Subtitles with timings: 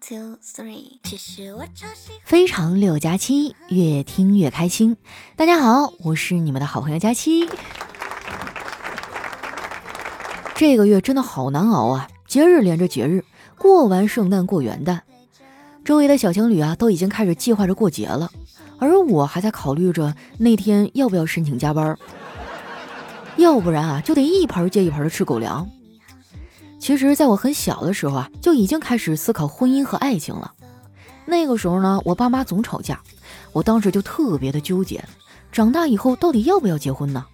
[0.00, 0.98] two three，
[2.24, 4.96] 非常六加七，越听越开心。
[5.36, 7.48] 大家好，我是你们的好朋友佳期。
[10.54, 13.24] 这个月真的好难熬啊，节日连着节日，
[13.58, 15.00] 过完圣诞过元旦，
[15.84, 18.30] 周围的小情侣啊都已经开始计划着过节了，
[18.78, 21.98] 而我还在考虑着那天要不要申请加班，
[23.36, 25.68] 要不然啊就得一盆接一盆的吃狗粮。
[26.78, 30.52] 其实，在我很小的时候啊，就已经开始思考婚姻和爱情了。
[31.26, 33.00] 那个时候呢，我爸妈总吵架，
[33.52, 35.04] 我当时就特别的纠结，
[35.52, 37.24] 长大以后到底要不要结婚呢？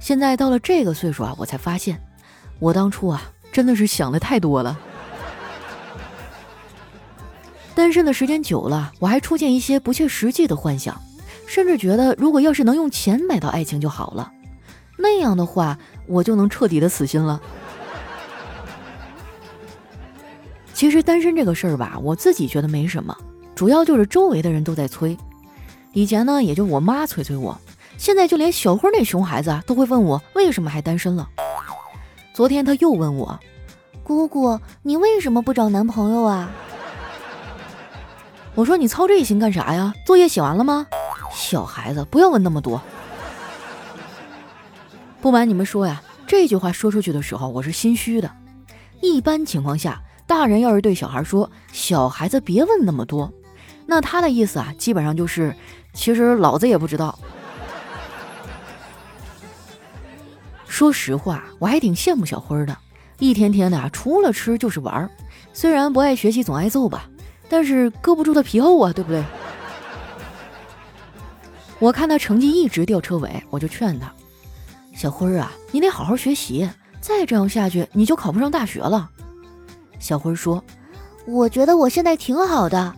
[0.00, 2.00] 现在到了这个岁数啊，我才发现。
[2.58, 4.78] 我当初啊，真的是想的太多了。
[7.74, 11.00] 单身的时间久了，我还出现一些不切实际的幻想，
[11.46, 14.32] 甚至觉得如果要是能用钱买到爱情就好了，
[14.96, 17.40] 那样的话，我就能彻底的死心了。
[20.78, 23.12] 其实单身这个事儿吧，我自己觉得没什么，
[23.56, 25.18] 主要就是周围的人都在催。
[25.92, 27.60] 以前呢，也就我妈催催我，
[27.96, 31.28] 现在就连小辉那熊孩子，都会问我为什么还单身了。
[32.32, 33.36] 昨天他又问我
[34.04, 36.48] ：“姑姑，你为什么不找男朋友啊？”
[38.54, 39.92] 我说：“你操这心干啥呀？
[40.06, 40.86] 作业写完了吗？”
[41.34, 42.80] 小孩子不要问那么多。
[45.20, 48.30] 不瞒你们说呀，这句话说出去的时候，我是心虚的。
[49.02, 53.32] 一般情况下，大人要是对小孩说“小孩子别问那么多”，
[53.86, 55.56] 那他的意思啊，基本上就是
[55.94, 57.18] 其实老子也不知道。
[60.68, 62.76] 说实话，我还挺羡慕小辉的，
[63.18, 65.10] 一天天的，除了吃就是玩儿。
[65.54, 67.08] 虽然不爱学习，总挨揍吧，
[67.48, 69.24] 但是搁不住他皮厚啊，对不对？
[71.78, 74.12] 我看他成绩一直掉车尾，我就劝他
[74.94, 76.68] ：“小辉啊，你得好好学习，
[77.00, 79.10] 再这样下去，你就考不上大学了。”
[79.98, 80.62] 小辉说
[81.26, 82.94] ：“我觉得我现在挺好的，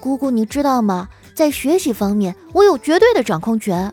[0.00, 1.08] 姑姑你知道吗？
[1.34, 3.92] 在学习方面，我有绝对的掌控权。”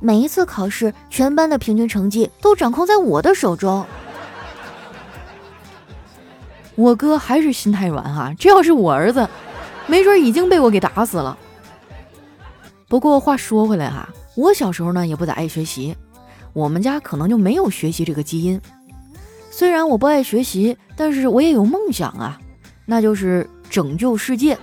[0.00, 3.86] 每一次考试，全班的平均成绩都掌控在我的手中。
[6.74, 9.26] 我哥还是心太软哈，这要是我儿子，
[9.86, 11.38] 没准已经被我给打死了。
[12.86, 15.96] 不过话说回来哈，我小时候呢也不咋爱学习，
[16.52, 18.60] 我们家可能就没有学习这个基因。
[19.56, 22.40] 虽然我不爱学习，但是我也有梦想啊，
[22.86, 24.58] 那就是拯救世界。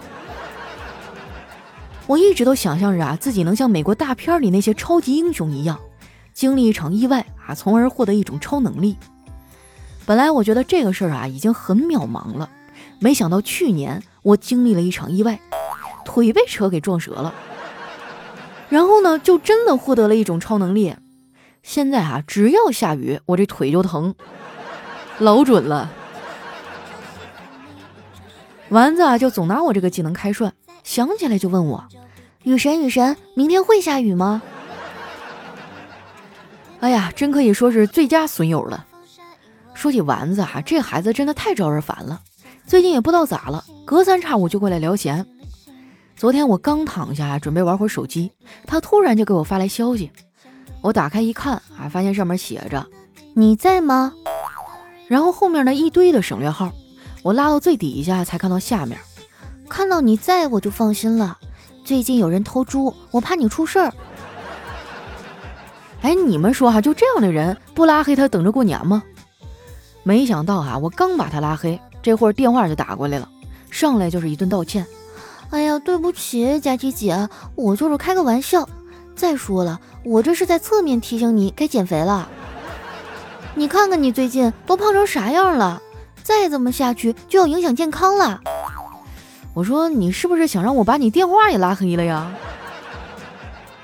[2.07, 5.79] 我一直都想象着啊，自己能像美国大片里那些超级英雄一样，
[6.33, 8.97] 经历一场意外啊，从而获得一种超能力。
[10.05, 12.49] 本来我觉得这个事儿啊已经很渺茫了，
[12.99, 15.39] 没想到去年我经历了一场意外，
[16.03, 17.33] 腿被车给撞折了，
[18.67, 20.93] 然后呢，就真的获得了一种超能力。
[21.63, 24.13] 现在啊，只要下雨，我这腿就疼，
[25.19, 25.89] 老准了。
[28.69, 30.51] 丸子啊，就总拿我这个技能开涮，
[30.83, 31.83] 想起来就问我。
[32.43, 34.41] 雨神，雨神，明天会下雨吗？
[36.79, 38.87] 哎呀，真可以说是最佳损友了。
[39.73, 42.21] 说起丸子哈，这孩子真的太招人烦了。
[42.65, 45.25] 最近也不知道咋了，隔三差五就过来聊闲。
[46.15, 48.31] 昨天我刚躺下准备玩会儿手机，
[48.65, 50.11] 他突然就给我发来消息。
[50.81, 52.87] 我打开一看，啊，发现上面写着
[53.35, 54.13] “你在吗？”
[55.11, 56.71] 然后后面呢一堆的省略号。
[57.21, 58.97] 我拉到最底下才看到下面，
[59.67, 61.37] 看到你在我就放心了。
[61.83, 63.93] 最近有人偷猪，我怕你出事儿。
[66.01, 69.03] 哎，你们说哈，就这样的人不拉黑他，等着过年吗？
[70.03, 73.27] 没想到啊，我刚把他拉黑，这会儿电话就打过来了，
[73.69, 74.87] 上来就是一顿道歉。
[75.49, 78.65] 哎呀，对不起，佳琪姐，我就是开个玩笑。
[79.13, 82.29] 再说了，我这是在侧面提醒你该减肥了。
[83.53, 85.81] 你看看你最近都胖成啥样了，
[86.23, 88.41] 再这么下去就要影响健康了。
[89.53, 92.31] 我说你是不是想让我把你电话也拉黑了呀？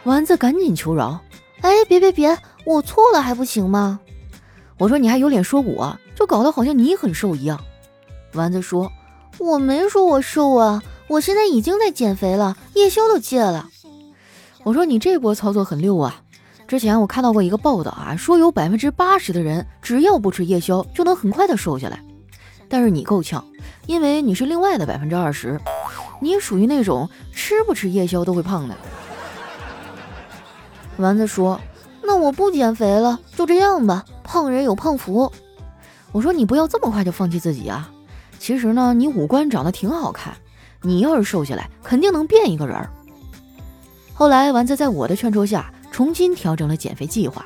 [0.03, 1.19] 丸子赶紧求饶，
[1.61, 3.99] 哎，别别别，我错了还不行吗？
[4.77, 7.59] 我说你还有脸说我，就搞得好像你很瘦一样。
[8.33, 8.91] 丸子说
[9.37, 13.67] 我没说我瘦啊，我现在已经在减肥了，夜宵都戒了。
[14.63, 16.21] 我说你这波操作很溜啊，
[16.67, 22.03] 之前我看到过一个报道啊，说有百分之八十的人只要不吃夜宵就能很快的瘦下来。
[22.67, 23.43] 但是你够呛，
[23.85, 25.57] 因为你是另外的百分之二十，
[26.19, 28.75] 你属于那种吃不吃夜宵都会胖的。
[30.97, 31.61] 丸子说
[32.03, 35.31] ：“那我不减肥了，就这样吧，胖人有胖福。”
[36.11, 37.89] 我说：“你不要这么快就放弃自己啊！
[38.39, 40.33] 其实呢，你五官长得挺好看，
[40.81, 42.75] 你要是瘦下来，肯定能变一个人。”
[44.13, 47.43] 后来丸子在我的劝说下，重新调整了减肥计划。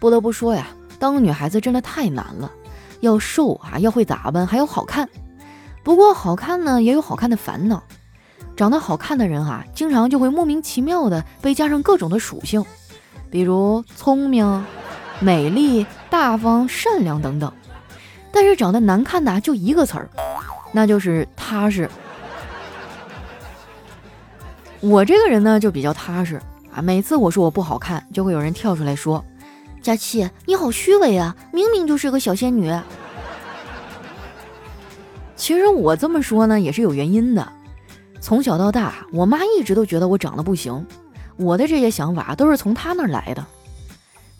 [0.00, 0.66] 不得不说呀，
[0.98, 2.50] 当女孩子真的太难了。
[2.98, 5.08] 要瘦啊，要会打扮，还要好看。
[5.84, 7.84] 不过好看呢，也有好看的烦恼。
[8.56, 12.64] 长得好看的人哈，经常就会莫名其妙的被加上各种的属性，
[13.30, 14.66] 比如聪明、
[15.20, 17.52] 美丽、大方、善良等等。
[18.32, 20.10] 但是长得难看的就一个词儿，
[20.72, 21.88] 那就是踏实。
[24.80, 26.42] 我这个人呢就比较踏实
[26.82, 29.24] 每次我说我不好看，就会有人跳出来说
[29.82, 32.70] ：“佳琪，你好虚伪啊，明明就是个小仙女。”
[35.36, 37.52] 其实我这么说呢，也是有原因的。
[38.20, 40.86] 从小到大，我妈一直都觉得我长得不行。
[41.36, 43.44] 我的这些想法都是从她那儿来的。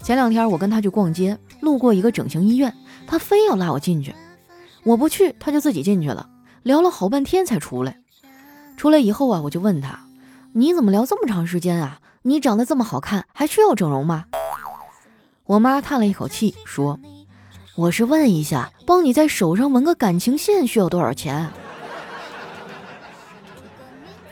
[0.03, 2.73] 前两天我跟她去逛街，路过一个整形医院，
[3.07, 4.15] 她非要拉我进去。
[4.85, 6.29] 我不去，她就自己进去了，
[6.63, 7.99] 聊了好半天才出来。
[8.77, 9.99] 出来以后啊，我就问她
[10.55, 11.99] ：“你怎么聊这么长时间啊？
[12.27, 14.25] 你长得这么好看，还需要整容吗？”
[15.45, 16.99] 我妈叹了一口气说
[17.77, 21.51] ：“我是问一下，帮你在手上纹个感情线需要多少钱？”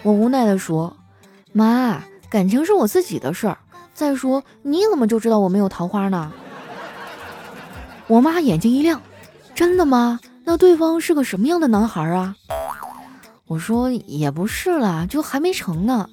[0.03, 0.97] 我无奈地说
[1.53, 3.59] ：“妈，感情是我自己的事儿。
[3.93, 6.33] 再说，你怎么就知道我没有桃花呢？”
[8.09, 9.03] 我妈眼睛一亮
[9.55, 10.19] ：“真的吗？
[10.45, 12.35] 那对方是个什么样的男孩啊？”
[13.47, 16.09] 我说：“也不是啦，就还没成呢。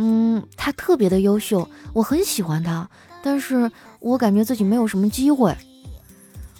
[0.00, 2.88] 嗯，他特别的优秀，我很喜欢他，
[3.20, 5.54] 但是我感觉自己没有什么机会。”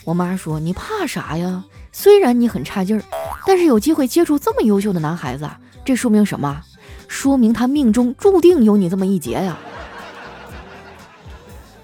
[0.05, 1.65] 我妈说：“你怕啥呀？
[1.93, 3.03] 虽然你很差劲儿，
[3.47, 5.49] 但是有机会接触这么优秀的男孩子，
[5.85, 6.63] 这说明什么？”
[7.07, 9.57] 说明他命中注定有你这么一劫呀！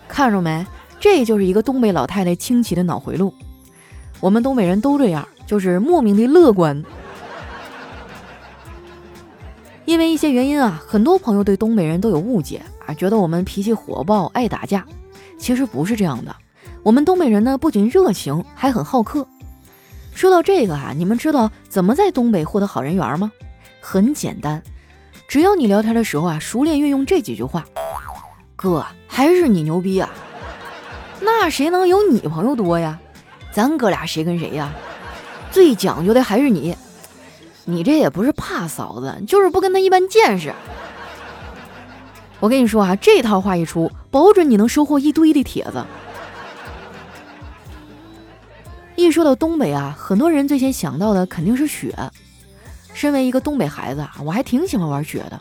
[0.06, 0.66] 看着没，
[1.00, 3.32] 这就是一个东北老太太清奇的脑回路。
[4.20, 6.84] 我们东北人都这样，就是莫名的乐观。
[9.84, 14.84] 因为一些原因啊，很多朋友对东北人都有误解啊，觉得我们脾气火爆、爱打架。
[15.38, 16.34] 其实不是这样的，
[16.82, 19.26] 我们东北人呢，不仅热情，还很好客。
[20.14, 23.30] 说到这个啊，你们知道怎么在东北获得好人缘吗？
[23.80, 24.62] 很简单。
[25.28, 27.64] 只要你聊天的时候啊，熟练运用这几句话，
[28.56, 30.08] 哥还是你牛逼啊！
[31.20, 32.98] 那谁能有你朋友多呀？
[33.52, 34.72] 咱哥俩谁跟谁呀？
[35.50, 36.76] 最讲究的还是你，
[37.64, 40.52] 你这也不是怕嫂子，就是不跟他一般见识。
[42.40, 45.84] 我跟你说啊，这套话一出，保准你能收获一堆的帖子。
[48.96, 51.96] 一说到东北啊，很多人最先想到的肯定是雪。
[52.92, 55.40] 身为一个东北孩子啊，我还挺喜欢玩雪的。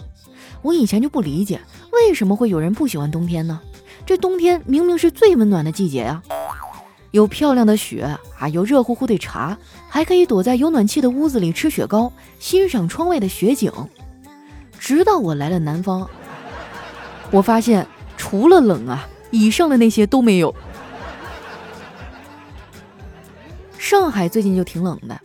[0.62, 1.60] 我以前就不理解，
[1.92, 3.60] 为什么会有人不喜欢冬天呢？
[4.06, 6.24] 这冬天明明是最温暖的季节呀，
[7.14, 9.56] 有漂亮的雪啊，有热乎乎的茶，
[9.88, 13.72] 还可以躲在有暖气的屋子里吃雪糕，欣赏窗外的雪景。
[14.80, 16.10] 直到我来了南方，
[17.30, 17.86] 我发现
[18.18, 20.56] 除了冷啊，以上的那些都没有。
[23.78, 25.16] 上海最近就挺冷的。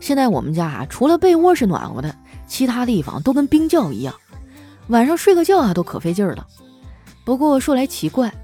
[0.00, 2.12] 现在我们家啊，除了被窝是暖和的，
[2.48, 4.12] 其他地方都跟冰窖一样，
[4.88, 6.44] 晚上睡个觉啊都可费劲了。
[7.24, 8.34] 不过说来奇怪，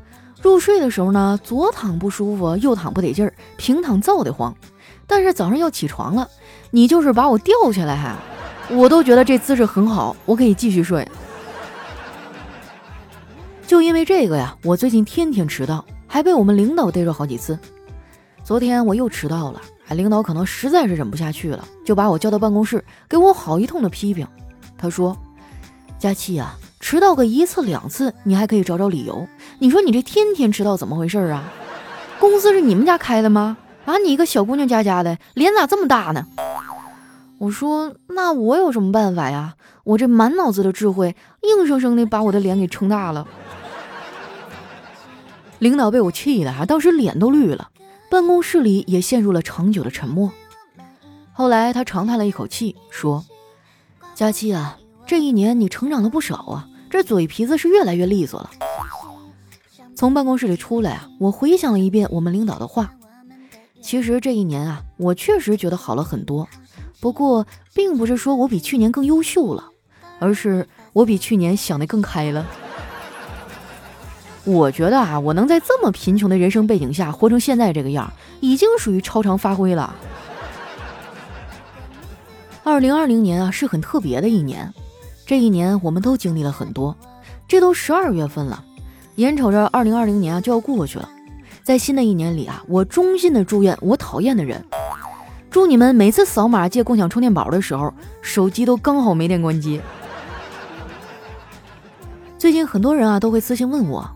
[0.42, 4.54] 入睡的时候呢，左躺不舒服，右躺不得劲儿，平躺燥得慌。
[5.06, 6.28] 但是早上要起床了，
[6.70, 8.16] 你就是把我吊起来，还
[8.74, 11.06] 我都觉得这姿势很好，我可以继续睡。
[13.66, 17.58] 就因为这个呀，我最近天天迟到，还被我们领导逮着好几次。
[18.44, 19.60] 昨天我又迟到了。
[19.90, 24.26] 领导可能实在是忍不下去了，就把我叫到办公室，给我好一通的批评。
[24.78, 25.14] 他说
[26.00, 29.26] ：“佳琪啊，迟到个一次两次，你还可以找找理由。
[29.60, 31.44] 你说你这天天迟到怎么回事啊？
[32.18, 33.56] 公司是你们家开的吗？
[33.86, 36.26] 啊，你一个小姑娘家家的，脸咋这么大呢？”
[37.38, 39.54] 我说：“那我有什么办法呀？
[39.84, 43.26] 我这满脑子的智慧，硬生生的把我的脸给撑大了。”
[45.60, 47.70] 领导被我气的啊，当时脸都绿了。
[48.10, 50.30] 办公室里也陷入了长久的沉默。
[51.32, 53.24] 后来他长叹了一口气，说
[54.14, 58.50] ：“佳期啊，这一年你成长了不少啊，这嘴皮子是越来越利索了。”
[59.96, 62.92] 从办公室里出来啊，我回想了一遍我们领导的话。
[63.80, 66.46] 其实这一年啊，我确实觉得好了很多。
[67.00, 69.70] 不过，并不是说我比去年更优秀了，
[70.18, 72.46] 而是我比去年想得更开了。
[74.44, 79.94] 我觉得啊，我能在这么贫穷的人生背景下活成现在这个样，已经属于超常发挥了。
[82.64, 84.72] 二零二零年啊，是很特别的一年。
[85.32, 86.94] 这一年我们都经历了很多。
[87.48, 88.62] 这都十二月份了，
[89.14, 91.08] 眼瞅着二零二零年啊就要过去了。
[91.62, 94.62] 在新的一年里啊，我衷心的祝愿我讨厌的人，
[95.50, 99.80] 祝你们每次扫码借共享充电宝的时候，手机都刚好没电关机。
[102.36, 104.06] 最近很多人啊都会私信问我。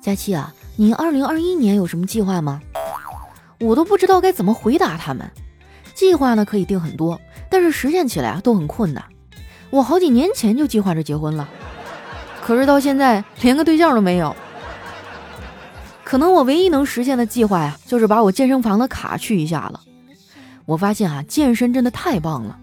[0.00, 2.60] 佳期啊，你二零二一年有什么计划吗？
[3.60, 5.30] 我都不知道该怎么回答他们。
[5.94, 9.04] 计划呢可以定很多，但是实现起来啊都很困难。
[9.70, 11.48] 我好几年前就计划着结婚了，
[12.42, 14.34] 可是到现在连个对象都没有。
[16.04, 19.80] 可能我唯一能实现的计划呀，就是把我健身房的卡去一下了。
[20.64, 22.56] 我发现啊，健身真的太棒了。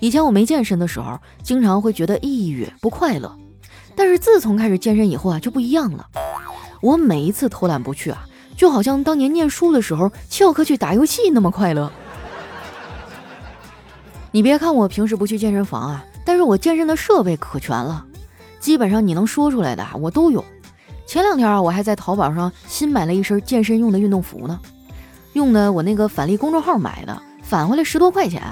[0.00, 3.34] 以前我没健身的时候，经常会觉得抑郁不快乐，
[3.96, 6.06] 但是自从开始健身以后啊，就不一样了。
[6.82, 11.90] 我每一次偷懒不去啊，就好像当年念书的时候翘课去打游戏那么快乐。
[14.30, 18.04] 你别看我平时不去健身房啊，但是我健身的设备可全了，
[18.58, 20.44] 基本上你能说出来的我都有。
[21.06, 24.58] 前两天啊，我还在淘宝上新买了一身健身用的运动服呢，
[25.34, 28.42] 用的我那个返利公众号买的，返回来十多块钱。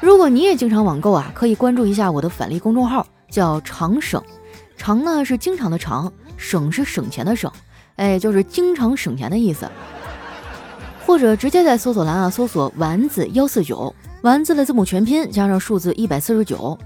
[0.00, 4.22] 如果你也经常网购啊，可以关注一下我的返利公众号，叫常省，
[4.76, 7.50] 常呢是经常的常，省是省钱的省，
[7.96, 9.68] 哎，就是经常省钱的意思。
[11.06, 13.94] 或者直接在搜索栏啊搜索丸子幺四九，
[14.24, 16.78] 丸子的字母全拼加上数字一百四十九，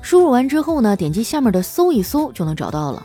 [0.00, 3.04] 输入完之后呢，点击下面的搜一搜就能找到了。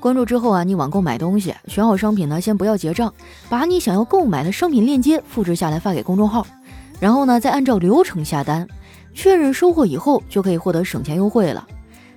[0.00, 3.14] 关注之后啊，你网购买东西，选好商品呢，先不要结账，
[3.48, 6.44] 把你想要购买的商品链接复制下来发给公众号，
[6.98, 8.66] 然后呢再按照流程下单。
[9.14, 11.64] 确认收货以后，就可以获得省钱优惠了。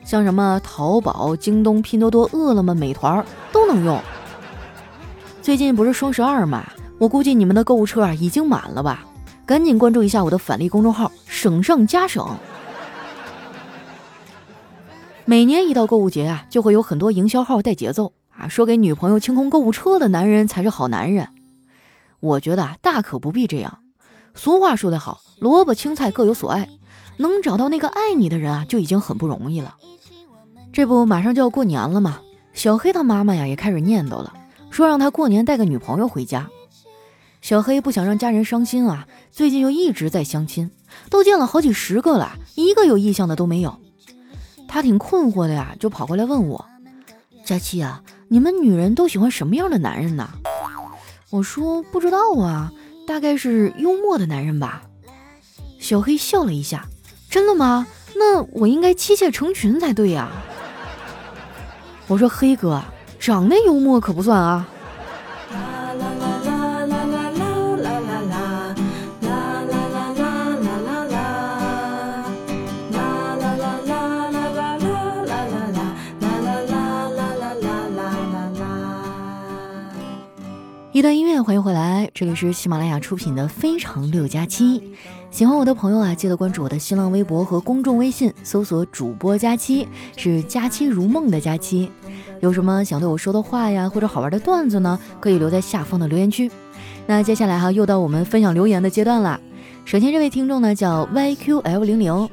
[0.04, 4.02] 像什么淘宝、京东、拼多多、饿了么、美团都能用。
[5.44, 6.66] 最近不是双十二嘛，
[6.98, 9.06] 我估计你们的购物车啊已经满了吧？
[9.48, 12.38] 赶紧关注一下我的返利公众号，省上加省。
[15.24, 21.30] 每年一到购物节啊，就会有很多营销号带节奏啊，说给女朋友清空购物车的男人才是好男人。
[22.20, 23.80] 我觉得啊，大可不必这样。
[24.36, 26.68] 俗话说得好，萝卜青菜各有所爱。
[27.16, 29.78] 能找到那个爱你的人啊，就已经很不容易了。
[30.74, 32.20] 这不马上就要过年了吗？
[32.52, 34.34] 小黑他妈妈呀也开始念叨了，
[34.70, 36.50] 说让他过年带个女朋友回家。
[37.42, 40.72] 小黑不想让家人伤心啊，最近又一直在相亲，
[41.10, 43.80] 都见了好几十个了，一个有意向的都没有。
[44.68, 46.66] 他挺困惑的呀，就跑过来问我
[47.46, 50.30] ：“佳期啊，你们女人都喜欢什么样的男人呢？”
[51.32, 52.72] 我说：“不知道啊，
[53.06, 54.82] 大概是幽默的男人吧。”
[55.80, 56.88] 小黑笑了一下。
[57.30, 57.86] 真的吗？
[58.16, 60.32] 那我应该妻妾成群才对呀。
[62.08, 62.82] 我说黑哥，
[63.20, 64.68] 长得幽默可不算啊。
[80.98, 84.80] 一段音乐，欢迎回来，这里是喜马拉雅出品的《非常六加七》。
[85.30, 91.92] 喜欢我的朋友啊，记得关注我的新浪微博和公众微信，搜索主播佳期，是佳期如梦的佳期。
[92.40, 96.50] 有什么想对我说的话呀，或者好玩的段子呢，可以留在下方的留言区。
[97.06, 99.40] 那接下来哈，又到我们分享留言的阶段了。
[99.86, 102.28] 首先这位听众呢叫 YQL 零零，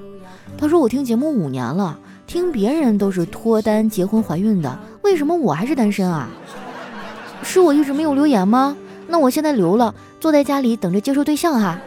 [0.56, 6.30] 他说我听节目五年了，听别人都是脱单、结婚、怀孕的，为什么我还是单身啊？
[7.44, 8.76] 是我一直没有留言吗？
[9.06, 11.78] 那我现在留了，坐在家里等着接受对象哈。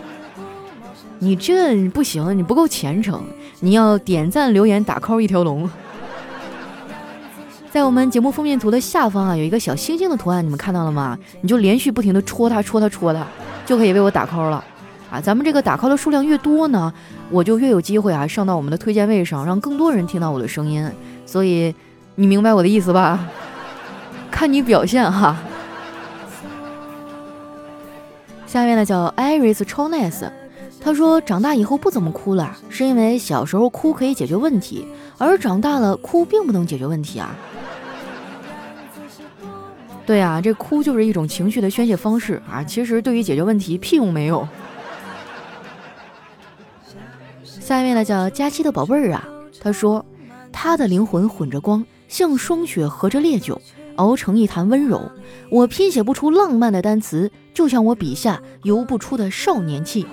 [1.18, 3.24] 你这不行，你不够虔诚，
[3.60, 5.68] 你要点赞、留言、打 call 一条龙。
[7.70, 11.18] 在我们节目封面图的下方啊，有一个小星星的图案，你们看到了吗？
[11.40, 13.26] 你就连续不停的戳它、戳它、戳它，
[13.64, 14.62] 就可以为我打 call 了。
[15.10, 16.92] 啊，咱们这个打 call 的数量越多呢，
[17.30, 20.90] 我就越有机会啊上到我们的推荐位上，让更多人听到我的声音。
[21.24, 21.74] 所以
[22.16, 23.26] 你明白我的意思吧？
[24.36, 25.34] 看你表现哈。
[28.46, 30.30] 下面呢叫 Iris 超 nice。
[30.78, 37.34] 他说：“长大以后不怎么哭了，是因为小时候哭可以解决问题，而长大了哭并不能解决问题啊。”
[40.04, 44.46] 对啊，这哭就是一种情绪的宣泄方式啊，其实对于解决问题屁用没有。
[47.42, 49.26] 下面呢叫佳期的宝贝儿啊，
[49.62, 50.04] 他说
[50.52, 53.58] ：“他的灵魂混着光，像霜雪合着烈酒，
[53.96, 55.10] 熬成一坛温柔。
[55.50, 60.06] 我拼写不出浪漫的单词，就像我笔下游不出的少年气。”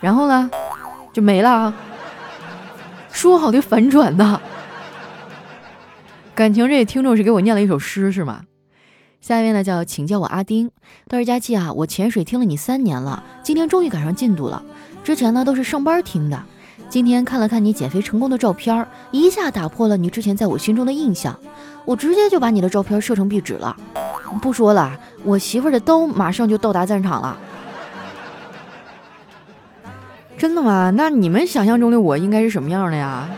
[0.00, 0.50] 然后呢，
[1.12, 1.74] 就没了。
[3.12, 4.40] 说好的反转呢？
[6.34, 8.44] 感情这听众是给我念了一首诗是吗？
[9.20, 10.70] 下一位呢叫请叫我阿丁。
[11.06, 14.64] 他说佳期啊，我潜水听了你三年了，今天终于赶上进度了。
[15.04, 16.42] 之前呢都是上班听的，
[16.90, 21.38] 今天看了看你减肥成功的照片，一下打破了你之前在我心中的印象。
[21.84, 23.76] 我直接就把你的照片设成壁纸了。
[24.42, 27.38] 不说了，我媳妇儿的刀马上就到达战场了。
[30.36, 30.90] 真的吗？
[30.96, 33.28] 那你们想象中的我应该是什么样的呀？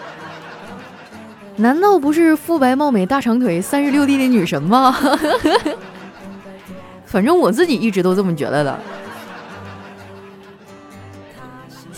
[1.57, 4.97] 难道不是肤白貌美、大长腿、三十六 D 的女神吗？
[7.05, 8.81] 反正我自己一直都这么觉得的。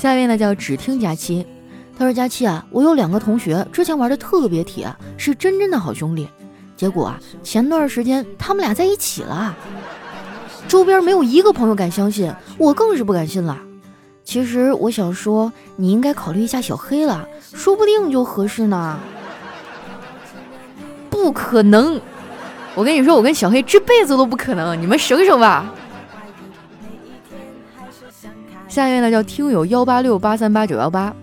[0.04, 1.46] 下一位呢叫只听佳期，
[1.99, 6.28] 他说佳期啊，我有两个同学之前玩的特别铁，是真真的好兄弟，
[6.76, 9.56] 结果啊前段时间他们俩在一起了，
[10.68, 13.58] 周边没有一个朋友敢相信，我更是不敢信了。
[14.25, 19.00] 其实我想说，你应该考虑一下小黑了，说不定就合适呢。
[21.08, 21.99] 不可能，
[22.75, 25.64] 我跟你说，我跟小黑这辈子都不可能，你们省省吧。
[28.75, 31.14] 下一位呢叫听友幺八六八三八九幺八，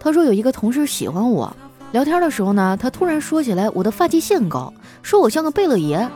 [0.00, 1.56] 他说有一个同事喜欢我，
[1.92, 6.08] 聊天的时候呢，他突然说起来我的发际线高，说我像个贝勒爷。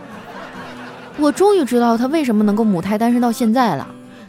[1.19, 3.87] 我终于知道他为什么能够母胎单身到现在了。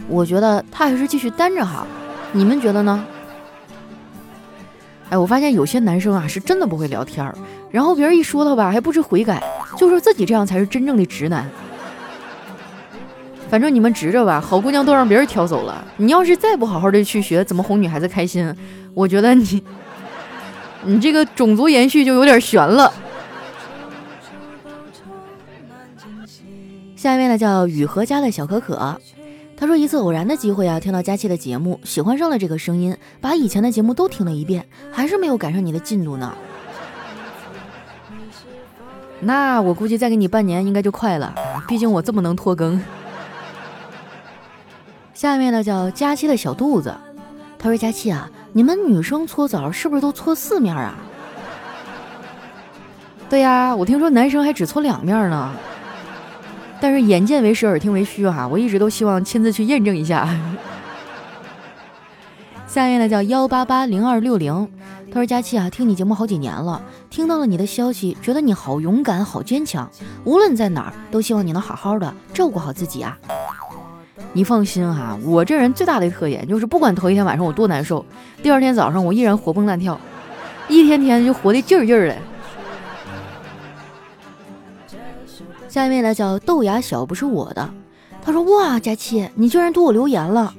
[0.08, 1.88] 我觉得他还是继续单着好，
[2.32, 3.04] 你们觉得呢？
[5.10, 7.36] 哎，我发现有些男生啊是真的不会聊天儿，
[7.72, 9.42] 然后别人一说他吧还不知悔改，
[9.76, 11.50] 就说自己这样才是真正的直男。
[13.50, 15.86] 反正你们直着吧，好姑娘都让别人挑走了。
[15.98, 18.52] 你要是再不好好的去学怎么哄女孩子开心，
[18.94, 19.64] 我觉得你，
[20.84, 22.92] 你这个种族延续就有点悬了。
[26.96, 29.00] 下一位呢叫雨禾家的小可可。
[29.56, 36.34] 他说：“一次偶然的机会啊，听到佳期的节目，喜欢上了这个声音，把以前的节目都听了一遍，还是没有赶上你的进度呢。
[39.22, 41.34] 那我估计再给你半年应该就快了，
[41.68, 42.82] 毕竟我这么能拖更。”
[45.14, 46.94] 下面呢叫佳期的小肚子，
[47.60, 50.96] 他说：“佳期啊，你们女生搓澡是不是都搓四面啊？”
[53.30, 55.54] 对呀，我听说男生还只搓两面呢。
[56.82, 60.28] 但是眼见为实，耳听为虚哈，我一直都希望亲自去验证一下。
[62.68, 64.70] 下面呢叫幺八八零二六零，
[65.08, 69.90] 他说佳期啊，听你节目好几年了，听到了你的消息，觉得你好勇敢，好坚强，
[70.26, 73.18] 无论在哪儿都希望你能好好的照顾好自己啊。
[74.36, 78.04] 你放心哈，我这人最大的特点就是不管头一天晚上我多难受，
[78.42, 80.00] 第二天早上我依然活蹦乱跳，
[80.68, 82.18] 一天天就活得劲儿劲儿的。
[85.70, 87.70] 下一位呢叫豆芽小不是我的，
[88.24, 90.54] 他说哇佳期你居然读我留言了，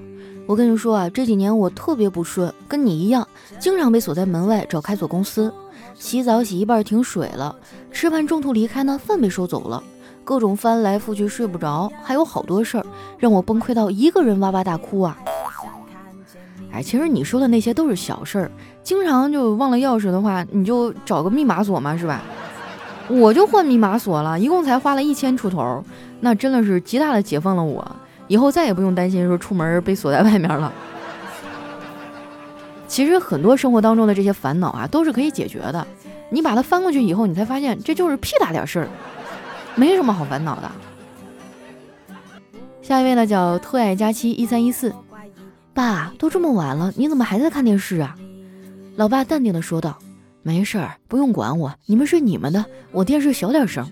[0.46, 3.26] 我跟你说啊这几年我特别不顺，跟你一样，
[3.58, 5.52] 经常被锁在门外找开锁公司，
[5.96, 7.56] 洗澡洗一半停水了，
[7.90, 9.82] 吃饭中途离开呢饭被收走了，
[10.24, 12.86] 各种翻来覆去睡不着，还有好多事儿
[13.18, 15.16] 让我崩溃到一个人哇哇大哭啊！
[16.72, 18.50] 哎，其实你说的那些都是小事儿，
[18.82, 22.22] 经常就忘了钥匙的话，你就找个密码锁嘛，是吧？
[23.08, 25.84] 我就换密码锁了，一共才花了一千出头，
[26.20, 27.84] 那真的是极大的解放了我，
[28.26, 30.72] 以后再也不用担心说出门被锁在外面了。
[32.88, 35.86] 其实很多生活当中的这些烦恼啊，都是可以解决的。
[36.30, 38.88] 你把它翻过去以后，你才发现这就是屁大点事儿，
[39.76, 40.70] 没什么好烦恼的。
[42.82, 44.94] 下一位呢，叫特爱佳期一三一四，
[45.72, 48.14] 爸，都这么晚了，你怎么还在看电视啊？
[48.96, 49.98] 老爸淡定的说道。
[50.46, 53.90] 没事儿，不用管我，你们睡你们的，我电视小点声。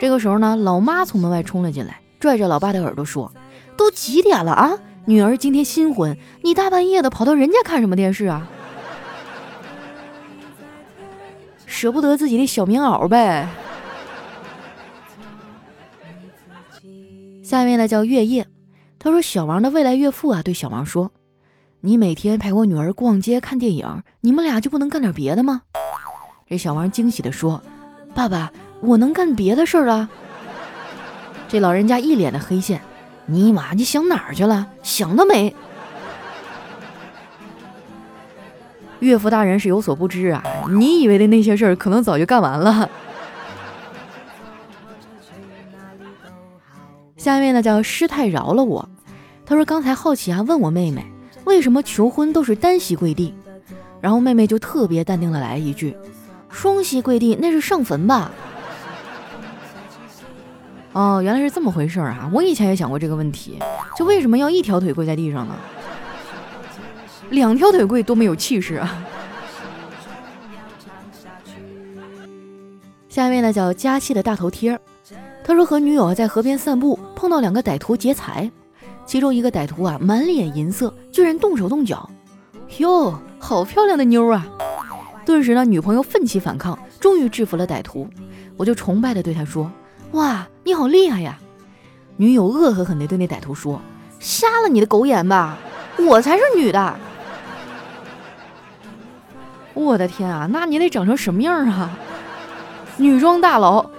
[0.00, 3.32] 这个时候呢，老妈从门外冲了进来，拽着老爸的耳朵说
[3.78, 4.76] ：“都几点了啊？
[5.04, 8.48] 女儿今天新婚，你大半夜的跑到人家看什么电视啊？
[11.66, 13.48] 舍不得自己的小棉袄呗。”
[17.50, 18.46] 下面呢叫月夜，
[19.00, 21.10] 他说小王的未来岳父啊对小王说。
[21.80, 25.62] 你每天陪我女儿逛街看电影，你们俩就不能干点别的吗？
[26.48, 27.60] 这小王惊喜地说
[28.14, 30.08] ：“爸爸，我能干别的事儿啊！”
[31.50, 32.80] 这老人家一脸的黑线
[33.26, 34.68] ：“尼玛，你想哪儿去了？
[34.84, 35.52] 想得美！”
[39.00, 42.88] 岳父大人是有所不知啊，你以为的那些事儿，可能早就干完了。
[47.20, 48.88] 下面呢叫师太饶了我，
[49.44, 51.04] 他说刚才好奇啊，问我妹妹。
[51.44, 53.34] 为什么求婚都是单膝跪地？
[54.00, 55.94] 然后妹妹就特别淡定的来一句
[56.48, 58.32] ：“双膝跪地那是上坟吧？”
[60.92, 62.30] 哦，原来是这么回事啊！
[62.32, 63.58] 我以前也想过这个问题，
[63.98, 65.54] 就为什么要一条腿跪在地上呢？
[67.28, 68.96] 两条腿跪多没有气势啊！
[73.10, 74.80] 下一位呢叫佳期的大头贴，
[75.42, 78.50] 他说和女友在河边散步，碰到两个歹徒劫财。
[79.04, 82.08] 其中一个歹徒啊，满脸银色，居然动手动脚。
[82.78, 84.46] 哟，好漂亮的妞啊！
[85.24, 88.08] 顿时呢，女朋友奋起反抗，终于制服了歹徒。
[88.56, 89.70] 我就崇拜的对他说
[90.12, 91.36] ：“哇，你好厉害呀！”
[92.16, 93.80] 女友恶狠狠地对那歹徒说
[94.20, 95.58] ：“瞎了你的狗眼吧，
[95.98, 96.96] 我才是女的！”
[99.74, 101.90] 我的天啊，那你得长成什么样啊？
[102.96, 103.90] 女装大佬。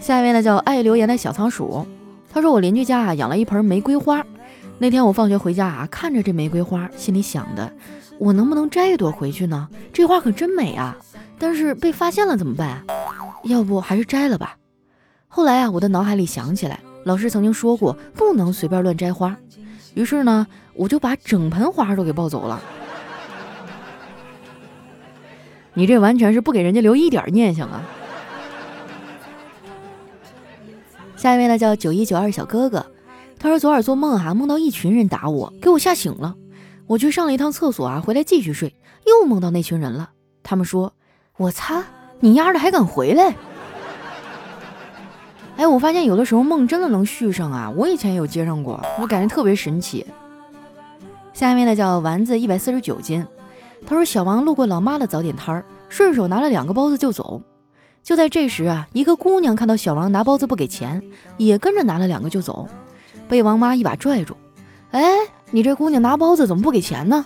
[0.00, 1.86] 下一位呢叫爱留言的小仓鼠，
[2.32, 4.24] 他说我邻居家啊养了一盆玫瑰花，
[4.78, 7.72] 那天我放学回家啊，看着这玫瑰花，心里想的，
[8.18, 9.68] 我能不能摘一朵回去呢？
[9.92, 10.96] 这花可真美啊！
[11.38, 12.84] 但是被发现了怎么办？
[13.44, 14.56] 要不还是摘了吧。
[15.28, 19.36] 后来啊，我的脑海里想起来，老师曾经说过不能随便乱摘花，
[19.94, 22.60] 于是呢，我就把整盆花都给抱走了。
[25.74, 27.82] 你这完全是不给人家留一点念想啊！
[31.22, 32.84] 下一位呢叫九一九二小哥哥，
[33.38, 36.34] 他说昨晚做梦啊，梦到一群人打我，给我吓醒了。
[36.88, 38.74] 我去上了一趟厕所啊，回来继续睡，
[39.06, 40.10] 又梦到那群人了。
[40.42, 40.92] 他们说
[41.38, 41.84] ：“我擦，
[42.18, 43.36] 你丫的还敢回来？”
[45.58, 47.72] 哎，我发现有的时候梦真的能续上啊！
[47.76, 50.04] 我以前也有接上过，我感觉特别神奇。
[51.32, 53.24] 下一位呢叫丸子一百四十九斤。
[53.86, 57.40] 他说：“小王路过老妈的早点摊儿，顺手拿了两个包子就走。
[58.02, 61.00] 就在这时啊，一个姑娘看到小王拿包子不给钱，
[61.36, 62.66] 也跟着拿了两个就走，
[63.28, 64.36] 被王妈一把拽住。
[64.90, 65.02] 哎，
[65.50, 67.24] 你这姑娘拿包子怎么不给钱呢？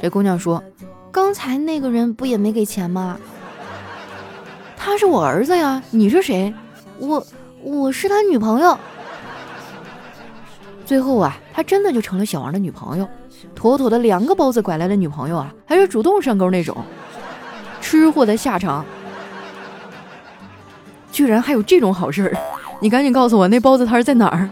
[0.00, 0.62] 这姑娘说：
[1.10, 3.18] 刚才那个人不也没给钱吗？
[4.76, 6.52] 他是我儿子呀，你是谁？
[6.98, 7.24] 我
[7.62, 8.78] 我是他女朋友。
[10.84, 13.08] 最后啊，他真的就成了小王的女朋友。”
[13.56, 16.76] 妥妥的两个包子拐来的女朋友啊，还是主动上钩那种，
[17.80, 18.84] 吃货的下场，
[21.12, 22.36] 居然还有这种好事儿！
[22.80, 24.48] 你赶紧告诉我那包子摊在哪儿。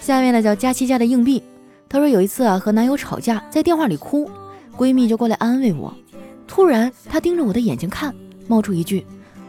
[0.00, 1.42] 下面呢叫佳期家的硬币，
[1.88, 4.28] 她说有一次啊和男友吵架，在电话里哭，
[4.76, 5.94] 闺蜜就过来安慰我，
[6.48, 8.14] 突然她盯着我的眼睛看，
[8.48, 9.06] 冒出一句：“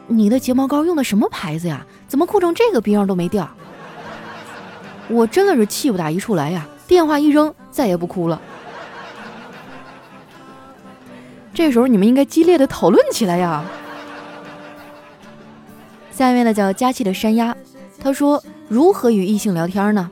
[0.07, 1.85] 你的睫毛膏用的什么牌子呀？
[2.07, 3.49] 怎么哭成这个逼样都没掉？”
[5.09, 6.67] 我真的是气不打一处来呀！
[6.87, 8.41] 电话一扔，再也不哭了。
[11.53, 13.63] 这时候你们应该激烈的讨论起来呀。
[16.15, 17.53] 下面呢叫佳琪的山鸭，
[17.99, 20.09] 他说如何与异性聊天呢？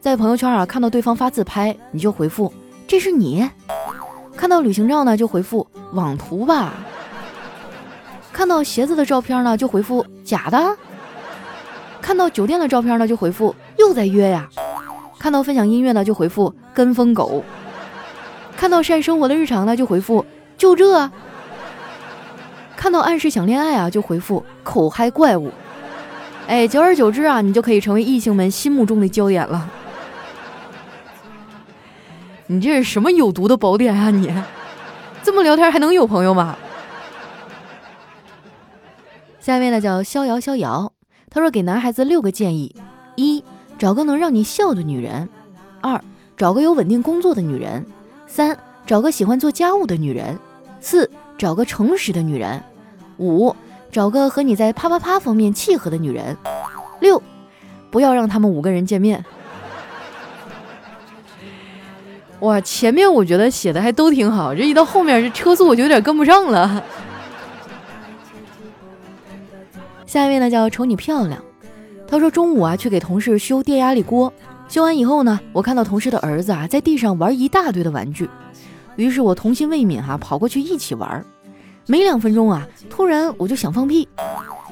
[0.00, 2.52] 在朋友圈啊看到对方发自拍，你就回复
[2.88, 3.48] 这是你；
[4.36, 6.72] 看到旅行照呢就回复网图吧；
[8.32, 10.58] 看到鞋子的照片呢就回复假的；
[12.02, 13.54] 看到酒店的照片呢就回复。
[13.78, 14.48] 又在约呀，
[15.20, 17.44] 看到分享音乐呢就回复跟风狗，
[18.56, 20.26] 看到晒生活的日常呢就回复
[20.58, 21.08] 就这，
[22.84, 25.50] 看到暗示想恋爱啊就回复口嗨怪物，
[26.46, 29.70] 哎，久而久之啊，你就可以成为异性们心目中的焦点了。
[32.46, 34.30] 你这是什么有毒的宝典啊你？
[35.22, 36.58] 这么聊天还能有朋友吗？
[39.40, 40.92] 下面呢叫逍遥逍遥，
[41.30, 42.76] 他说给男孩子六个建议：
[43.16, 43.42] 一。
[43.78, 45.26] 找个能让你笑的女人，
[45.80, 45.98] 二
[46.36, 47.86] 找个有稳定工作的女人，
[48.26, 50.38] 三找个喜欢做家务的女人，
[50.80, 52.62] 四找个诚实的女人，
[53.18, 53.54] 五
[53.90, 56.36] 找个和你在啪啪啪方面契合的女人，
[57.00, 57.22] 六
[57.90, 59.24] 不要让他们五个人见面。
[62.40, 66.82] 哇，前面我觉得写的还都挺好，这一到后面这车速我就有点跟不上了。
[70.04, 71.42] 下一位呢叫瞅你漂亮。
[72.06, 74.32] 他说中午啊去给同事修电压力锅，
[74.68, 78.28] 修完以后呢，我看到同事的儿子啊在地上玩一大堆的玩具，
[78.96, 81.24] 于是我童心未泯哈，跑过去一起玩。
[81.86, 84.08] 没两分钟啊，突然我就想放屁，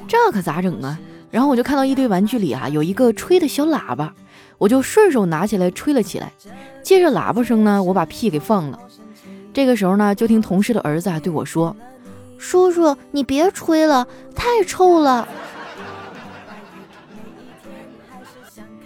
[0.07, 0.97] 这可咋整啊？
[1.29, 4.13] 然后我就看到一堆玩具里啊有一个吹的小喇叭，
[4.57, 6.31] 我就顺手拿起来吹了起来。
[6.83, 8.79] 借着喇叭声呢，我把屁给放了。
[9.53, 11.75] 这个时候呢，就听同事的儿子啊对我说
[12.37, 15.27] ：“叔叔，你别吹了，太臭了。”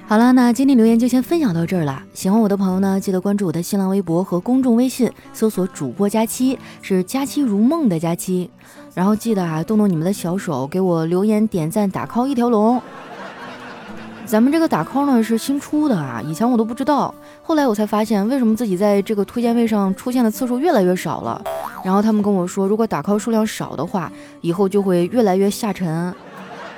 [0.09, 2.01] 好了，那今天留言就先分享到这儿了。
[2.13, 8.49] 喜欢我的朋友呢，记得关注我的新浪微博和公众微信，搜索主播佳期，是佳期如梦的佳期。
[8.93, 12.81] 然后记得啊，动动你们的小手，给我留言、点赞、打 call 一条龙。
[14.25, 21.41] 咱们这个打 call 呢是新出的啊，以前我都不知道，后来我才发现为什么自己在这个推荐位上出现的次数越来越少了。
[21.83, 26.13] 然后他们跟我说，如果打 call 数量少的话，以后就会越来越下沉，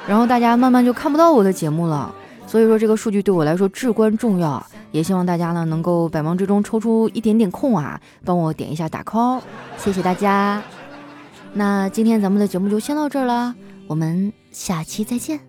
[0.08, 2.12] 然后大家慢慢就看不到我的节目了。
[2.50, 9.40] 所以说这个数据对我来说至关重要，也希望大家呢能够百忙之中抽出一点点空啊，帮我点一下打 call，
[9.78, 10.60] 谢谢大家。
[11.54, 13.54] 那今天咱们的节目就先到这儿了，
[13.86, 15.49] 我们下期再见。